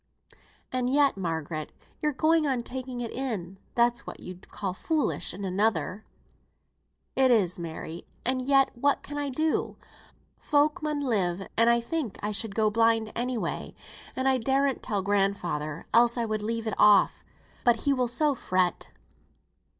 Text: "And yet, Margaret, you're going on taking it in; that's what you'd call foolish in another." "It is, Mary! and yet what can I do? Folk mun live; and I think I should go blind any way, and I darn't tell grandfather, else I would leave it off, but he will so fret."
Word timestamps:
"And 0.71 0.89
yet, 0.89 1.15
Margaret, 1.15 1.71
you're 1.99 2.11
going 2.11 2.47
on 2.47 2.63
taking 2.63 3.01
it 3.01 3.11
in; 3.11 3.59
that's 3.75 4.07
what 4.07 4.19
you'd 4.19 4.49
call 4.49 4.73
foolish 4.73 5.31
in 5.31 5.45
another." 5.45 6.05
"It 7.15 7.29
is, 7.29 7.59
Mary! 7.59 8.07
and 8.25 8.41
yet 8.41 8.71
what 8.75 9.03
can 9.03 9.19
I 9.19 9.29
do? 9.29 9.77
Folk 10.39 10.81
mun 10.81 11.01
live; 11.01 11.47
and 11.55 11.69
I 11.69 11.79
think 11.81 12.17
I 12.23 12.31
should 12.31 12.55
go 12.55 12.71
blind 12.71 13.11
any 13.15 13.37
way, 13.37 13.75
and 14.15 14.27
I 14.27 14.39
darn't 14.39 14.81
tell 14.81 15.03
grandfather, 15.03 15.85
else 15.93 16.17
I 16.17 16.25
would 16.25 16.41
leave 16.41 16.65
it 16.65 16.73
off, 16.79 17.23
but 17.63 17.81
he 17.81 17.93
will 17.93 18.07
so 18.07 18.33
fret." 18.33 18.87